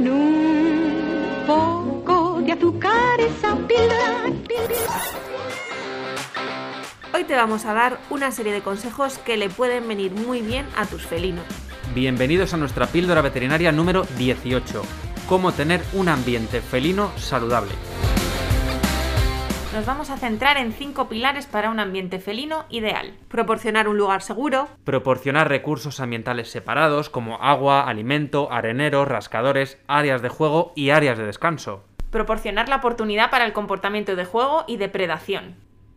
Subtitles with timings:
[0.00, 4.24] con un poco de azúcar esa píldora.
[7.14, 10.66] Hoy te vamos a dar una serie de consejos que le pueden venir muy bien
[10.76, 11.44] a tus felinos.
[11.94, 14.82] Bienvenidos a nuestra píldora veterinaria número 18.
[15.28, 17.72] Cómo tener un ambiente felino saludable.
[19.72, 23.14] Nos vamos a centrar en cinco pilares para un ambiente felino ideal.
[23.28, 30.28] Proporcionar un lugar seguro, Proporcionar recursos ambientales separados como agua, alimento, areneros, rascadores, áreas de
[30.28, 31.84] juego y áreas de descanso.
[32.10, 35.54] proporcionar la oportunidad para el comportamiento de juego y depredación,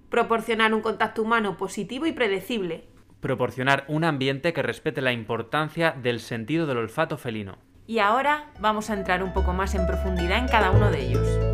[0.10, 2.86] proporcionar un contacto humano positivo y predecible,
[3.22, 7.58] Proporcionar un ambiente que respete la importancia del sentido del olfato felino.
[7.88, 11.53] Y ahora vamos a entrar un poco más en profundidad en cada uno de ellos.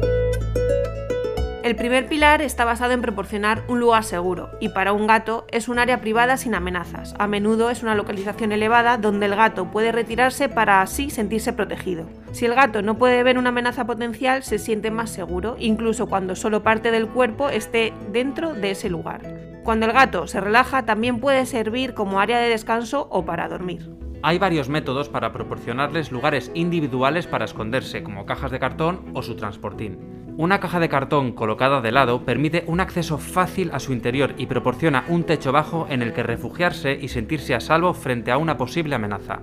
[1.69, 5.69] El primer pilar está basado en proporcionar un lugar seguro, y para un gato es
[5.69, 7.13] un área privada sin amenazas.
[7.19, 12.09] A menudo es una localización elevada donde el gato puede retirarse para así sentirse protegido.
[12.31, 16.35] Si el gato no puede ver una amenaza potencial, se siente más seguro, incluso cuando
[16.35, 19.21] solo parte del cuerpo esté dentro de ese lugar.
[19.63, 23.91] Cuando el gato se relaja, también puede servir como área de descanso o para dormir.
[24.23, 29.35] Hay varios métodos para proporcionarles lugares individuales para esconderse, como cajas de cartón o su
[29.35, 30.19] transportín.
[30.39, 34.45] Una caja de cartón colocada de lado permite un acceso fácil a su interior y
[34.45, 38.55] proporciona un techo bajo en el que refugiarse y sentirse a salvo frente a una
[38.55, 39.41] posible amenaza.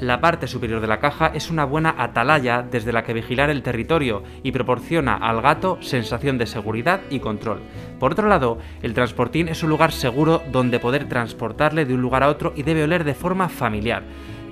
[0.00, 3.62] La parte superior de la caja es una buena atalaya desde la que vigilar el
[3.62, 7.60] territorio y proporciona al gato sensación de seguridad y control.
[8.00, 12.22] Por otro lado, el transportín es un lugar seguro donde poder transportarle de un lugar
[12.22, 14.02] a otro y debe oler de forma familiar.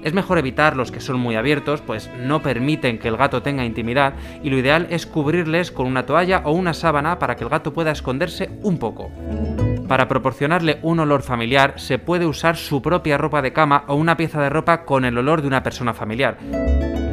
[0.02, 3.64] Es mejor evitar los que son muy abiertos, pues no permiten que el gato tenga
[3.64, 7.50] intimidad y lo ideal es cubrirles con una toalla o una sábana para que el
[7.50, 9.10] gato pueda esconderse un poco.
[9.86, 14.16] Para proporcionarle un olor familiar se puede usar su propia ropa de cama o una
[14.16, 16.38] pieza de ropa con el olor de una persona familiar.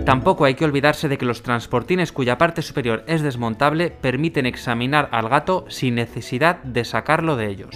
[0.05, 5.09] Tampoco hay que olvidarse de que los transportines cuya parte superior es desmontable permiten examinar
[5.11, 7.75] al gato sin necesidad de sacarlo de ellos.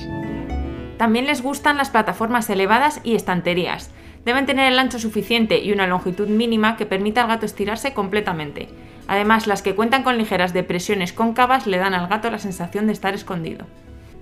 [0.98, 3.92] También les gustan las plataformas elevadas y estanterías.
[4.26, 8.70] Deben tener el ancho suficiente y una longitud mínima que permita al gato estirarse completamente.
[9.08, 12.94] Además, las que cuentan con ligeras depresiones cóncavas le dan al gato la sensación de
[12.94, 13.66] estar escondido.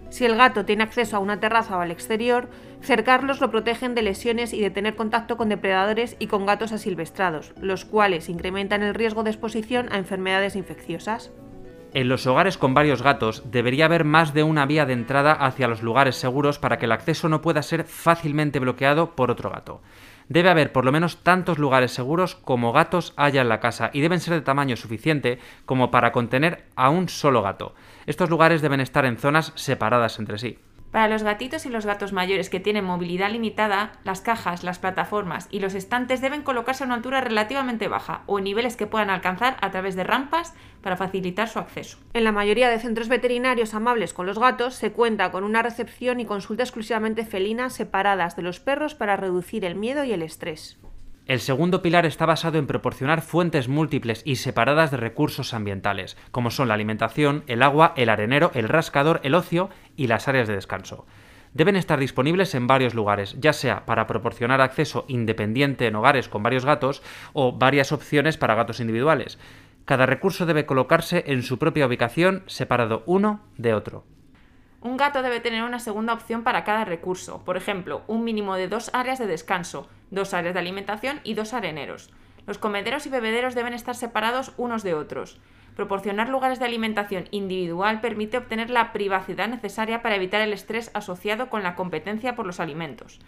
[0.09, 2.49] Si el gato tiene acceso a una terraza o al exterior,
[2.81, 7.53] cercarlos lo protegen de lesiones y de tener contacto con depredadores y con gatos asilvestrados,
[7.61, 11.31] los cuales incrementan el riesgo de exposición a enfermedades infecciosas.
[11.93, 15.67] En los hogares con varios gatos debería haber más de una vía de entrada hacia
[15.67, 19.81] los lugares seguros para que el acceso no pueda ser fácilmente bloqueado por otro gato.
[20.29, 23.99] Debe haber por lo menos tantos lugares seguros como gatos haya en la casa y
[23.99, 27.75] deben ser de tamaño suficiente como para contener a un solo gato.
[28.05, 30.59] Estos lugares deben estar en zonas separadas entre sí.
[30.91, 35.47] Para los gatitos y los gatos mayores que tienen movilidad limitada, las cajas, las plataformas
[35.49, 39.09] y los estantes deben colocarse a una altura relativamente baja o en niveles que puedan
[39.09, 41.97] alcanzar a través de rampas para facilitar su acceso.
[42.13, 46.19] En la mayoría de centros veterinarios amables con los gatos se cuenta con una recepción
[46.19, 50.77] y consulta exclusivamente felina separadas de los perros para reducir el miedo y el estrés.
[51.31, 56.51] El segundo pilar está basado en proporcionar fuentes múltiples y separadas de recursos ambientales, como
[56.51, 60.55] son la alimentación, el agua, el arenero, el rascador, el ocio y las áreas de
[60.55, 61.05] descanso.
[61.53, 66.43] Deben estar disponibles en varios lugares, ya sea para proporcionar acceso independiente en hogares con
[66.43, 69.39] varios gatos o varias opciones para gatos individuales.
[69.85, 74.03] Cada recurso debe colocarse en su propia ubicación, separado uno de otro.
[74.81, 78.67] Un gato debe tener una segunda opción para cada recurso, por ejemplo, un mínimo de
[78.67, 82.11] dos áreas de descanso, dos áreas de alimentación y dos areneros.
[82.45, 85.39] Los comederos y bebederos deben estar separados unos de otros.
[85.75, 91.49] Proporcionar lugares de alimentación individual permite obtener la privacidad necesaria para evitar el estrés asociado
[91.49, 93.19] con la competencia por los alimentos.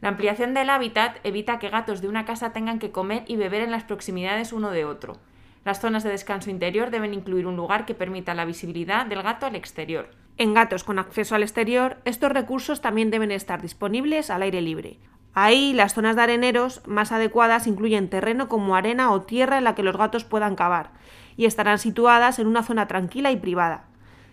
[0.00, 3.62] La ampliación del hábitat evita que gatos de una casa tengan que comer y beber
[3.62, 5.18] en las proximidades uno de otro.
[5.64, 9.44] Las zonas de descanso interior deben incluir un lugar que permita la visibilidad del gato
[9.44, 10.08] al exterior.
[10.38, 14.96] En gatos con acceso al exterior, estos recursos también deben estar disponibles al aire libre.
[15.34, 19.74] Ahí, las zonas de areneros más adecuadas incluyen terreno como arena o tierra en la
[19.74, 20.90] que los gatos puedan cavar,
[21.36, 23.84] y estarán situadas en una zona tranquila y privada.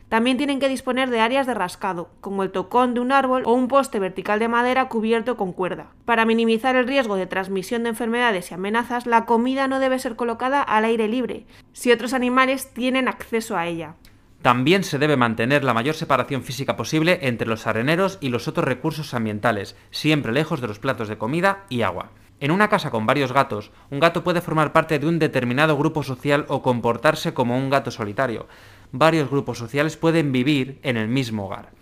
[0.10, 3.52] También tienen que disponer de áreas de rascado, como el tocón de un árbol o
[3.52, 5.88] un poste vertical de madera cubierto con cuerda.
[6.06, 10.16] Para minimizar el riesgo de transmisión de enfermedades y amenazas, la comida no debe ser
[10.16, 13.96] colocada al aire libre, si otros animales tienen acceso a ella.
[14.42, 18.66] También se debe mantener la mayor separación física posible entre los areneros y los otros
[18.66, 22.12] recursos ambientales, siempre lejos de los platos de comida y agua.
[22.40, 26.04] En una casa con varios gatos, un gato puede formar parte de un determinado grupo
[26.04, 28.48] social o comportarse como un gato solitario.
[28.92, 31.77] Varios grupos sociales pueden vivir en el mismo hogar.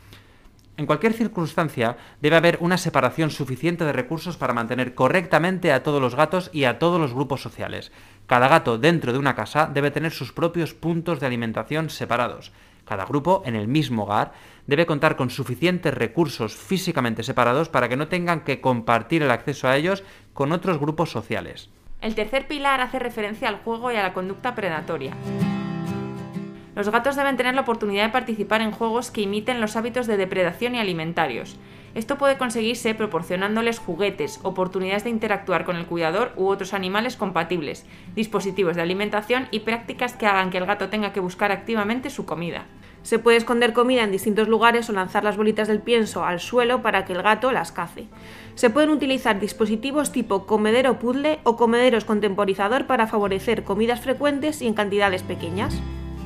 [0.77, 6.01] En cualquier circunstancia debe haber una separación suficiente de recursos para mantener correctamente a todos
[6.01, 7.93] los gatos y a todos los grupos sociales.
[8.25, 12.51] Cada gato dentro de una casa debe tener sus propios puntos de alimentación separados.
[12.83, 14.33] Cada grupo, en el mismo hogar,
[14.67, 19.67] debe contar con suficientes recursos físicamente separados para que no tengan que compartir el acceso
[19.67, 21.69] a ellos con otros grupos sociales.
[22.01, 25.15] El tercer pilar hace referencia al juego y a la conducta predatoria.
[26.75, 30.17] Los gatos deben tener la oportunidad de participar en juegos que imiten los hábitos de
[30.17, 31.57] depredación y alimentarios.
[31.93, 37.85] Esto puede conseguirse proporcionándoles juguetes, oportunidades de interactuar con el cuidador u otros animales compatibles,
[38.13, 42.25] dispositivos de alimentación y prácticas que hagan que el gato tenga que buscar activamente su
[42.25, 42.65] comida.
[43.03, 46.81] Se puede esconder comida en distintos lugares o lanzar las bolitas del pienso al suelo
[46.81, 48.07] para que el gato las cace.
[48.55, 54.67] Se pueden utilizar dispositivos tipo comedero puzzle o comederos contemporizador para favorecer comidas frecuentes y
[54.67, 55.81] en cantidades pequeñas.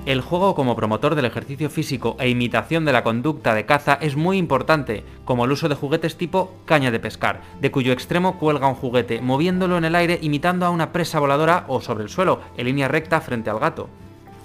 [0.05, 4.15] El juego como promotor del ejercicio físico e imitación de la conducta de caza es
[4.15, 8.67] muy importante, como el uso de juguetes tipo caña de pescar, de cuyo extremo cuelga
[8.67, 12.39] un juguete, moviéndolo en el aire imitando a una presa voladora o sobre el suelo,
[12.57, 13.89] en línea recta frente al gato.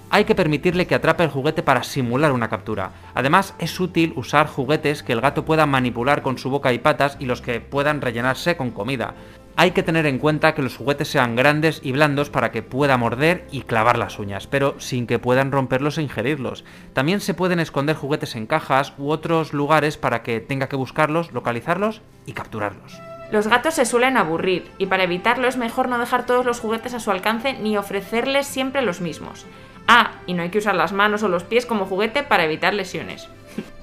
[0.09, 2.91] Hay que permitirle que atrape el juguete para simular una captura.
[3.15, 7.17] Además, es útil usar juguetes que el gato pueda manipular con su boca y patas
[7.19, 9.15] y los que puedan rellenarse con comida.
[9.57, 12.97] Hay que tener en cuenta que los juguetes sean grandes y blandos para que pueda
[12.97, 16.65] morder y clavar las uñas, pero sin que puedan romperlos e ingerirlos.
[16.91, 21.31] También se pueden esconder juguetes en cajas u otros lugares para que tenga que buscarlos,
[21.31, 22.99] localizarlos y capturarlos.
[23.31, 26.93] Los gatos se suelen aburrir y para evitarlo es mejor no dejar todos los juguetes
[26.93, 29.45] a su alcance ni ofrecerles siempre los mismos.
[29.87, 32.73] Ah, y no hay que usar las manos o los pies como juguete para evitar
[32.73, 33.29] lesiones.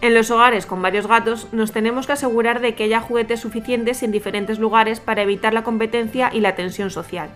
[0.01, 4.03] En los hogares con varios gatos nos tenemos que asegurar de que haya juguetes suficientes
[4.03, 7.31] en diferentes lugares para evitar la competencia y la tensión social.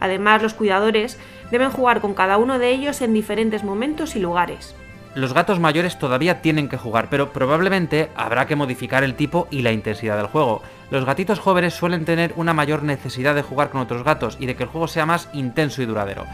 [0.00, 1.18] Además, los cuidadores
[1.50, 4.74] deben jugar con cada uno de ellos en diferentes momentos y lugares.
[5.14, 9.62] Los gatos mayores todavía tienen que jugar, pero probablemente habrá que modificar el tipo y
[9.62, 10.60] la intensidad del juego.
[10.90, 14.56] Los gatitos jóvenes suelen tener una mayor necesidad de jugar con otros gatos y de
[14.56, 16.26] que el juego sea más intenso y duradero.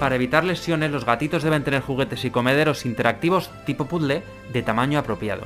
[0.00, 4.98] Para evitar lesiones, los gatitos deben tener juguetes y comederos interactivos tipo puzzle de tamaño
[4.98, 5.42] apropiado.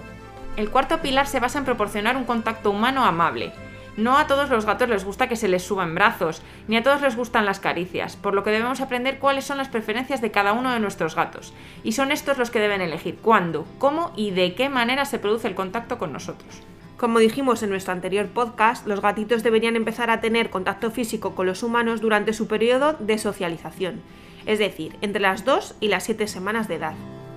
[0.57, 3.51] El cuarto pilar se basa en proporcionar un contacto humano amable.
[3.97, 7.03] No a todos los gatos les gusta que se les suban brazos, ni a todos
[7.03, 10.53] les gustan las caricias, por lo que debemos aprender cuáles son las preferencias de cada
[10.53, 11.53] uno de nuestros gatos.
[11.83, 15.49] Y son estos los que deben elegir cuándo, cómo y de qué manera se produce
[15.49, 16.63] el contacto con nosotros.
[16.97, 21.47] Como dijimos en nuestro anterior podcast, los gatitos deberían empezar a tener contacto físico con
[21.47, 24.01] los humanos durante su periodo de socialización
[24.47, 26.95] es decir, entre las 2 y las 7 semanas de edad.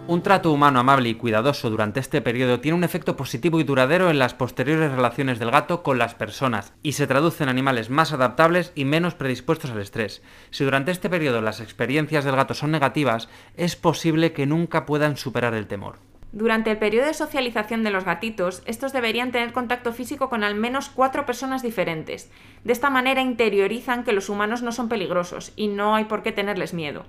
[0.07, 4.09] Un trato humano amable y cuidadoso durante este periodo tiene un efecto positivo y duradero
[4.09, 8.13] en las posteriores relaciones del gato con las personas y se traduce en animales más
[8.13, 10.21] adaptables y menos predispuestos al estrés.
[10.49, 13.27] Si durante este periodo las experiencias del gato son negativas,
[13.57, 16.06] es posible que nunca puedan superar el temor.
[16.33, 20.55] Durante el periodo de socialización de los gatitos, estos deberían tener contacto físico con al
[20.55, 22.29] menos cuatro personas diferentes.
[22.63, 26.33] De esta manera interiorizan que los humanos no son peligrosos y no hay por qué
[26.33, 27.05] tenerles miedo.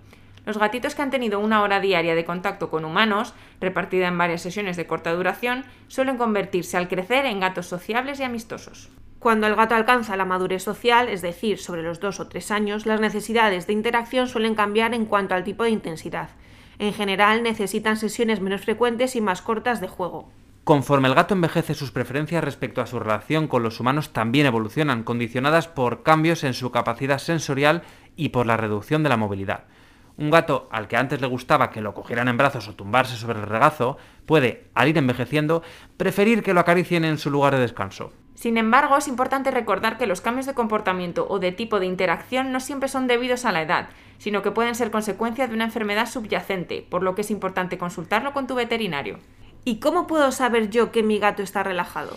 [0.47, 4.41] Los gatitos que han tenido una hora diaria de contacto con humanos, repartida en varias
[4.41, 8.89] sesiones de corta duración, suelen convertirse al crecer en gatos sociables y amistosos.
[9.19, 12.87] Cuando el gato alcanza la madurez social, es decir, sobre los dos o tres años,
[12.87, 16.31] las necesidades de interacción suelen cambiar en cuanto al tipo de intensidad.
[16.79, 20.31] En general necesitan sesiones menos frecuentes y más cortas de juego.
[20.65, 25.03] Conforme el gato envejece, sus preferencias respecto a su relación con los humanos también evolucionan,
[25.03, 27.83] condicionadas por cambios en su capacidad sensorial
[28.17, 29.65] y por la reducción de la movilidad.
[30.19, 33.39] Un gato al que antes le gustaba que lo cogieran en brazos o tumbarse sobre
[33.39, 35.63] el regazo puede, al ir envejeciendo,
[35.97, 38.13] preferir que lo acaricien en su lugar de descanso.
[38.39, 42.53] Sin embargo, es importante recordar que los cambios de comportamiento o de tipo de interacción
[42.53, 46.09] no siempre son debidos a la edad, sino que pueden ser consecuencia de una enfermedad
[46.09, 49.19] subyacente, por lo que es importante consultarlo con tu veterinario.
[49.65, 52.17] ¿Y cómo puedo saber yo que mi gato está relajado?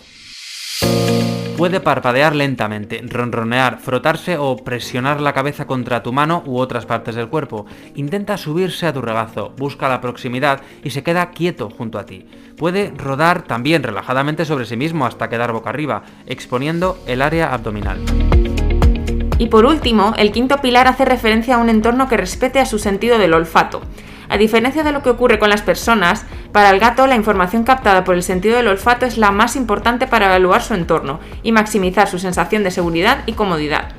[1.62, 7.14] Puede parpadear lentamente, ronronear, frotarse o presionar la cabeza contra tu mano u otras partes
[7.14, 7.66] del cuerpo.
[7.94, 12.26] Intenta subirse a tu regazo, busca la proximidad y se queda quieto junto a ti.
[12.56, 18.00] Puede rodar también relajadamente sobre sí mismo hasta quedar boca arriba, exponiendo el área abdominal.
[19.38, 22.80] Y por último, el quinto pilar hace referencia a un entorno que respete a su
[22.80, 23.82] sentido del olfato.
[24.32, 28.02] A diferencia de lo que ocurre con las personas, para el gato la información captada
[28.02, 32.08] por el sentido del olfato es la más importante para evaluar su entorno y maximizar
[32.08, 33.90] su sensación de seguridad y comodidad.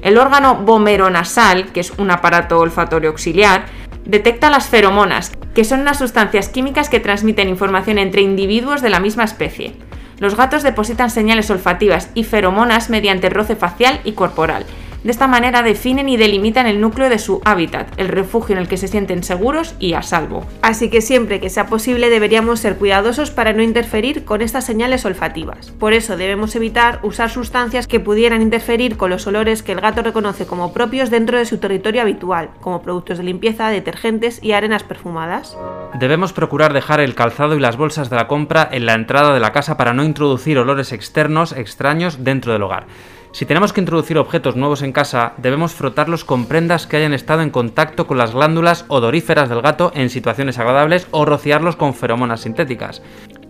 [0.00, 3.66] El órgano vomeronasal, que es un aparato olfatorio auxiliar,
[4.06, 8.98] detecta las feromonas, que son unas sustancias químicas que transmiten información entre individuos de la
[8.98, 9.76] misma especie.
[10.18, 14.64] Los gatos depositan señales olfativas y feromonas mediante roce facial y corporal,
[15.04, 18.68] De esta manera definen y delimitan el núcleo de su hábitat, el refugio en el
[18.68, 20.46] que se sienten seguros y a salvo.
[20.62, 25.04] Así que siempre que sea posible deberíamos ser cuidadosos para no interferir con estas señales
[25.04, 25.72] olfativas.
[25.72, 30.02] Por eso debemos evitar usar sustancias que pudieran interferir con los olores que el gato
[30.02, 34.84] reconoce como propios dentro de su territorio habitual, como productos de limpieza, detergentes y arenas
[34.84, 35.56] perfumadas.
[35.98, 39.40] Debemos procurar dejar el calzado y las bolsas de la compra en la entrada de
[39.40, 42.86] la casa para no introducir olores externos extraños dentro del hogar.
[43.32, 47.40] Si tenemos que introducir objetos nuevos en casa, debemos frotarlos con prendas que hayan estado
[47.40, 52.42] en contacto con las glándulas odoríferas del gato en situaciones agradables o rociarlos con feromonas
[52.42, 53.00] sintéticas.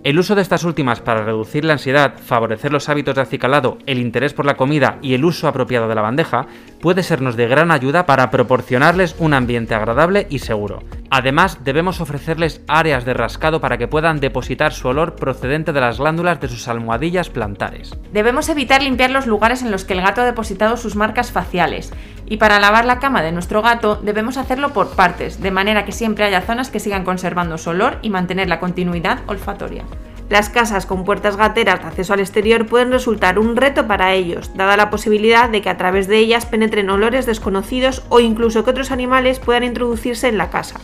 [0.04, 3.98] El uso de estas últimas para reducir la ansiedad, favorecer los hábitos de acicalado, el
[3.98, 6.46] interés por la comida y el uso apropiado de la bandeja
[6.80, 10.82] puede sernos de gran ayuda para proporcionarles un ambiente agradable y seguro.
[11.10, 15.98] Además, debemos ofrecerles áreas de rascado para que puedan depositar su olor procedente de las
[15.98, 17.96] glándulas de sus almohadillas plantares.
[18.12, 21.92] Debemos evitar limpiar los lugares en los que el gato ha depositado sus marcas faciales.
[22.32, 25.92] Y para lavar la cama de nuestro gato debemos hacerlo por partes, de manera que
[25.92, 29.84] siempre haya zonas que sigan conservando su olor y mantener la continuidad olfatoria.
[30.30, 34.56] Las casas con puertas gateras de acceso al exterior pueden resultar un reto para ellos,
[34.56, 38.70] dada la posibilidad de que a través de ellas penetren olores desconocidos o incluso que
[38.70, 40.80] otros animales puedan introducirse en la casa.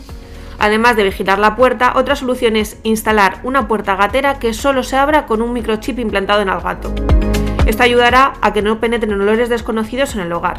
[0.59, 4.97] Además de vigilar la puerta, otra solución es instalar una puerta gatera que solo se
[4.97, 6.93] abra con un microchip implantado en el gato.
[7.65, 10.57] Esto ayudará a que no penetren olores desconocidos en el hogar.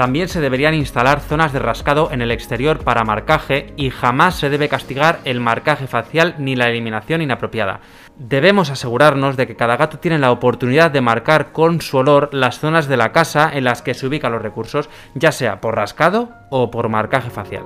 [0.00, 4.48] También se deberían instalar zonas de rascado en el exterior para marcaje y jamás se
[4.48, 7.80] debe castigar el marcaje facial ni la eliminación inapropiada.
[8.16, 12.60] Debemos asegurarnos de que cada gato tiene la oportunidad de marcar con su olor las
[12.60, 16.30] zonas de la casa en las que se ubican los recursos, ya sea por rascado
[16.48, 17.64] o por marcaje facial.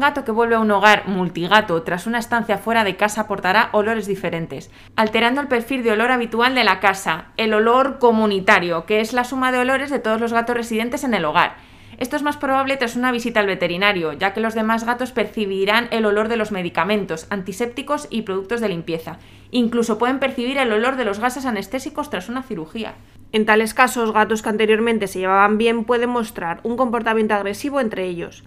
[0.00, 3.68] Un gato que vuelve a un hogar multigato tras una estancia fuera de casa aportará
[3.72, 9.00] olores diferentes, alterando el perfil de olor habitual de la casa, el olor comunitario, que
[9.02, 11.56] es la suma de olores de todos los gatos residentes en el hogar.
[11.98, 15.88] Esto es más probable tras una visita al veterinario, ya que los demás gatos percibirán
[15.90, 19.18] el olor de los medicamentos, antisépticos y productos de limpieza.
[19.50, 22.94] Incluso pueden percibir el olor de los gases anestésicos tras una cirugía.
[23.32, 28.06] En tales casos, gatos que anteriormente se llevaban bien pueden mostrar un comportamiento agresivo entre
[28.06, 28.44] ellos.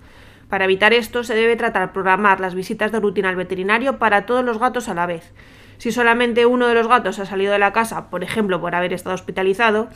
[0.54, 4.46] Para evitar esto, se debe tratar programar las visitas de rutina al veterinario para todos
[4.46, 5.34] los gatos a la vez.
[5.80, 8.94] Si solamente uno de los gatos ha salido de la casa, por ejemplo por haber
[8.94, 9.88] estado hospitalizado,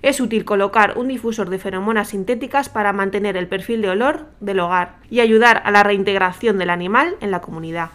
[0.00, 4.60] es útil colocar un difusor de feromonas sintéticas para mantener el perfil de olor del
[4.60, 7.90] hogar y ayudar a la reintegración del animal en la comunidad.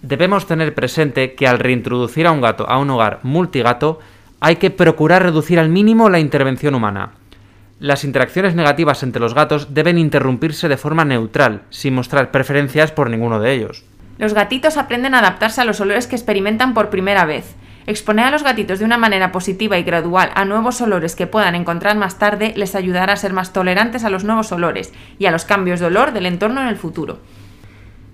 [0.00, 4.00] Debemos tener presente que al reintroducir a un gato a un hogar multigato,
[4.40, 7.10] hay que procurar reducir al mínimo la intervención humana.
[7.78, 13.10] Las interacciones negativas entre los gatos deben interrumpirse de forma neutral, sin mostrar preferencias por
[13.10, 13.84] ninguno de ellos.
[14.16, 17.54] Los gatitos aprenden a adaptarse a los olores que experimentan por primera vez.
[17.86, 21.54] Exponer a los gatitos de una manera positiva y gradual a nuevos olores que puedan
[21.54, 25.30] encontrar más tarde les ayudará a ser más tolerantes a los nuevos olores y a
[25.30, 27.18] los cambios de olor del entorno en el futuro.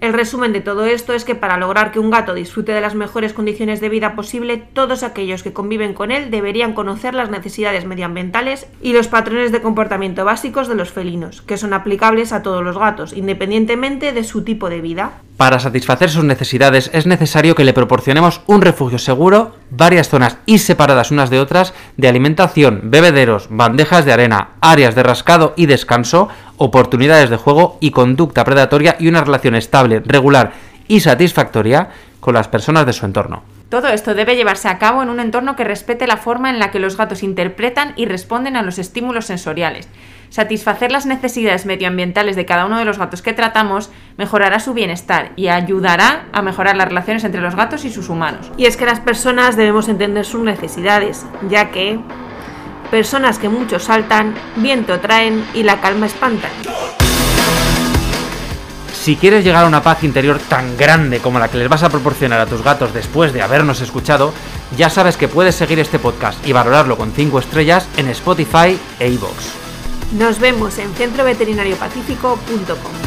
[0.03, 2.97] El resumen de todo esto es que para lograr que un gato disfrute de las
[2.97, 7.87] mejores condiciones de vida posible, todos aquellos que conviven con él deberían conocer las necesidades
[7.87, 12.65] medioambientales y los patrones de comportamiento básicos de los felinos, que son aplicables a todos
[12.65, 15.21] los gatos, independientemente de su tipo de vida.
[15.43, 20.59] Para satisfacer sus necesidades es necesario que le proporcionemos un refugio seguro, varias zonas y
[20.59, 26.29] separadas unas de otras de alimentación, bebederos, bandejas de arena, áreas de rascado y descanso,
[26.59, 30.53] oportunidades de juego y conducta predatoria y una relación estable, regular
[30.87, 33.43] y satisfactoria con las personas de su entorno.
[33.69, 36.71] Todo esto debe llevarse a cabo en un entorno que respete la forma en la
[36.71, 39.89] que los gatos interpretan y responden a los estímulos sensoriales.
[40.33, 45.33] Satisfacer las necesidades medioambientales de cada uno de los gatos que tratamos mejorará su bienestar
[45.37, 48.51] y ayudará a mejorar las relaciones entre los gatos y sus humanos.
[48.57, 52.01] Y es que las personas debemos entender sus necesidades, ya que
[52.91, 56.51] personas que mucho saltan, viento traen y la calma espantan.
[58.95, 61.91] Si quieres llegar a una paz interior tan grande como la que les vas a
[61.91, 64.33] proporcionar a tus gatos después de habernos escuchado,
[64.79, 69.09] ya sabes que puedes seguir este podcast y valorarlo con 5 estrellas en Spotify e
[69.11, 69.62] iVoox.
[70.13, 73.02] Nos vemos en centroveterinariopacífico.com.